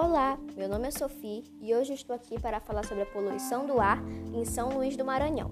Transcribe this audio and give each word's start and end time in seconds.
Olá, 0.00 0.38
meu 0.56 0.68
nome 0.68 0.86
é 0.86 0.90
Sofia 0.92 1.42
e 1.60 1.74
hoje 1.74 1.92
estou 1.92 2.14
aqui 2.14 2.40
para 2.40 2.60
falar 2.60 2.84
sobre 2.84 3.02
a 3.02 3.06
poluição 3.06 3.66
do 3.66 3.80
ar 3.80 4.00
em 4.32 4.44
São 4.44 4.68
Luís 4.68 4.96
do 4.96 5.04
Maranhão. 5.04 5.50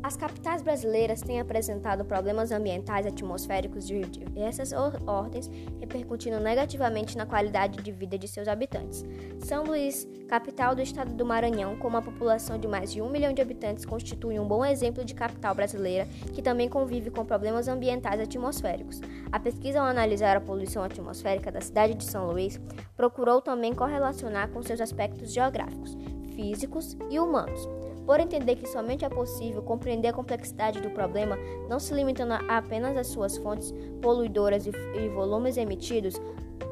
As 0.00 0.16
capitais 0.16 0.62
brasileiras 0.62 1.20
têm 1.20 1.40
apresentado 1.40 2.04
problemas 2.04 2.52
ambientais 2.52 3.04
atmosféricos 3.04 3.86
de 3.86 4.00
diversas 4.02 4.72
ordens, 4.72 5.50
repercutindo 5.80 6.38
negativamente 6.38 7.16
na 7.16 7.26
qualidade 7.26 7.82
de 7.82 7.90
vida 7.90 8.16
de 8.16 8.28
seus 8.28 8.46
habitantes. 8.46 9.04
São 9.40 9.64
Luís, 9.64 10.06
capital 10.28 10.74
do 10.74 10.80
estado 10.80 11.12
do 11.14 11.26
Maranhão, 11.26 11.76
com 11.76 11.88
uma 11.88 12.00
população 12.00 12.58
de 12.58 12.68
mais 12.68 12.92
de 12.92 13.02
um 13.02 13.10
milhão 13.10 13.32
de 13.32 13.42
habitantes, 13.42 13.84
constitui 13.84 14.38
um 14.38 14.46
bom 14.46 14.64
exemplo 14.64 15.04
de 15.04 15.14
capital 15.14 15.54
brasileira 15.54 16.06
que 16.32 16.42
também 16.42 16.68
convive 16.68 17.10
com 17.10 17.24
problemas 17.24 17.66
ambientais 17.66 18.20
atmosféricos. 18.20 19.00
A 19.32 19.40
pesquisa, 19.40 19.80
ao 19.80 19.86
analisar 19.86 20.36
a 20.36 20.40
poluição 20.40 20.82
atmosférica 20.82 21.50
da 21.50 21.60
cidade 21.60 21.94
de 21.94 22.04
São 22.04 22.30
Luís, 22.30 22.60
procurou 22.96 23.40
também 23.40 23.74
correlacionar 23.74 24.48
com 24.50 24.62
seus 24.62 24.80
aspectos 24.80 25.32
geográficos, 25.32 25.96
físicos 26.36 26.96
e 27.10 27.18
humanos. 27.18 27.87
Por 28.08 28.20
entender 28.20 28.56
que 28.56 28.66
somente 28.66 29.04
é 29.04 29.08
possível 29.10 29.60
compreender 29.60 30.08
a 30.08 30.12
complexidade 30.14 30.80
do 30.80 30.88
problema, 30.88 31.36
não 31.68 31.78
se 31.78 31.92
limitando 31.92 32.32
a 32.32 32.56
apenas 32.56 32.96
às 32.96 33.08
suas 33.08 33.36
fontes 33.36 33.70
poluidoras 34.00 34.66
e, 34.66 34.70
e 34.70 35.10
volumes 35.10 35.58
emitidos, 35.58 36.14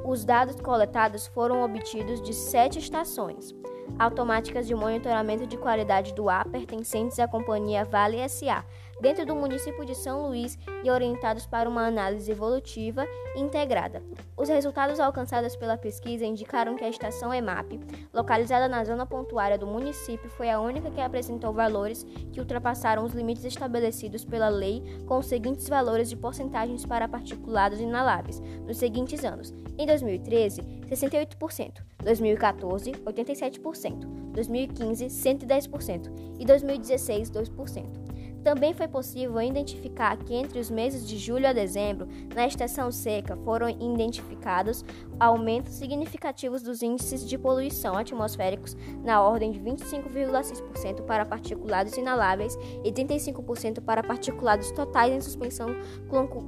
os 0.03 0.25
dados 0.25 0.57
coletados 0.59 1.27
foram 1.27 1.63
obtidos 1.63 2.23
de 2.23 2.33
sete 2.33 2.79
estações 2.79 3.55
automáticas 3.99 4.67
de 4.67 4.75
monitoramento 4.75 5.47
de 5.47 5.57
qualidade 5.57 6.15
do 6.15 6.29
ar 6.29 6.45
pertencentes 6.47 7.19
à 7.19 7.27
companhia 7.27 7.85
Vale 7.85 8.29
SA, 8.29 8.65
dentro 9.01 9.27
do 9.27 9.35
município 9.35 9.85
de 9.85 9.95
São 9.95 10.27
Luís 10.27 10.59
e 10.83 10.91
orientados 10.91 11.47
para 11.47 11.69
uma 11.69 11.87
análise 11.87 12.31
evolutiva 12.31 13.07
integrada. 13.35 14.03
Os 14.37 14.49
resultados 14.49 14.99
alcançados 15.01 15.57
pela 15.57 15.77
pesquisa 15.77 16.25
indicaram 16.25 16.77
que 16.77 16.85
a 16.85 16.89
estação 16.89 17.33
EMAP, 17.33 17.81
localizada 18.13 18.69
na 18.69 18.85
zona 18.85 19.07
pontuária 19.07 19.59
do 19.59 19.67
município, 19.67 20.31
foi 20.31 20.51
a 20.51 20.61
única 20.61 20.91
que 20.91 21.01
apresentou 21.01 21.53
valores 21.53 22.05
que 22.33 22.41
ultrapassaram 22.41 23.05
os 23.05 23.13
limites 23.13 23.45
estabelecidos 23.45 24.25
pela 24.25 24.49
lei, 24.49 24.83
com 25.07 25.19
os 25.19 25.27
seguintes 25.27 25.69
valores 25.69 26.09
de 26.09 26.17
porcentagens 26.17 26.85
para 26.85 27.09
particulados 27.09 27.81
inaláveis 27.81 28.41
nos 28.67 28.79
seguintes 28.79 29.25
anos: 29.25 29.55
em 29.79 29.87
2013, 29.87 30.63
68%, 30.89 31.96
2014, 32.07 32.93
87%, 33.05 34.07
2015, 34.33 35.07
110% 35.07 36.11
e 36.39 36.45
2016, 36.45 37.33
2%. 37.33 38.16
Também 38.47 38.73
foi 38.73 38.87
possível 38.87 39.43
identificar 39.43 40.17
que 40.17 40.33
entre 40.33 40.61
os 40.61 40.71
meses 40.71 41.05
de 41.05 41.19
julho 41.19 41.49
a 41.49 41.53
dezembro, 41.53 42.07
na 42.33 42.47
estação 42.47 42.93
seca, 42.93 43.37
foram 43.39 43.69
identificados 43.69 44.85
aumentos 45.19 45.73
significativos 45.73 46.63
dos 46.63 46.81
índices 46.81 47.29
de 47.29 47.37
poluição 47.37 47.97
atmosféricos 47.97 48.77
na 49.03 49.21
ordem 49.21 49.51
de 49.51 49.59
25,6% 49.59 51.03
para 51.03 51.27
particulados 51.27 51.97
inaláveis 51.97 52.57
e 52.85 52.93
35% 52.93 53.81
para 53.81 54.01
particulados 54.01 54.71
totais 54.71 55.13
em 55.13 55.21
suspensão. 55.21 55.75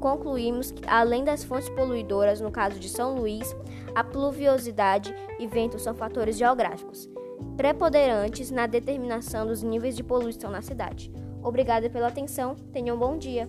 Concluímos 0.00 0.70
que, 0.70 0.86
além 0.86 1.24
das 1.24 1.42
fontes 1.42 1.68
poluidoras, 1.70 2.40
no 2.40 2.52
caso 2.52 2.78
de 2.78 2.88
São 2.88 3.16
Luís, 3.16 3.56
a 3.92 4.04
pluviosidade 4.04 5.12
e 5.40 5.48
ventos 5.48 5.82
são 5.82 5.96
fatores 5.96 6.38
geográficos 6.38 7.10
preponderantes 7.56 8.52
na 8.52 8.68
determinação 8.68 9.44
dos 9.44 9.64
níveis 9.64 9.96
de 9.96 10.04
poluição 10.04 10.48
na 10.48 10.62
cidade. 10.62 11.10
Obrigada 11.42 11.88
pela 11.88 12.08
atenção, 12.08 12.54
tenham 12.72 12.96
um 12.96 12.98
bom 12.98 13.16
dia. 13.16 13.48